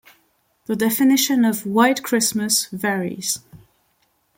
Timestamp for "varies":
2.71-3.37